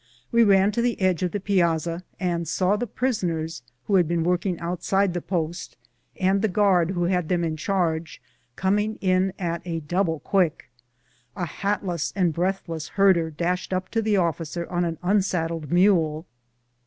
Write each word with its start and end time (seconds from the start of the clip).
We 0.31 0.41
ran 0.43 0.71
to 0.71 0.81
the 0.81 0.99
edge 0.99 1.21
of 1.21 1.31
the 1.31 1.39
piazza, 1.39 2.03
and 2.19 2.47
saw 2.47 2.75
the 2.75 2.87
prisoners, 2.87 3.61
who 3.85 3.93
had 3.97 4.07
been 4.07 4.23
work 4.23 4.47
ing 4.47 4.59
outside 4.59 5.13
the 5.13 5.21
post, 5.21 5.77
and 6.19 6.41
the 6.41 6.47
guard 6.47 6.89
who 6.89 7.03
had 7.03 7.29
them 7.29 7.43
in 7.43 7.55
charge, 7.55 8.19
coming 8.55 8.95
in 8.95 9.31
at 9.37 9.61
a 9.63 9.81
double 9.81 10.19
quick. 10.19 10.71
A 11.35 11.45
hatless 11.45 12.13
and 12.15 12.33
breathless 12.33 12.87
herder 12.87 13.29
dashed 13.29 13.73
up 13.73 13.89
to 13.89 14.01
the 14.01 14.17
officer 14.17 14.67
on 14.71 14.85
an 14.85 14.97
unsad 15.03 15.49
dled 15.51 15.69
mule. 15.69 16.25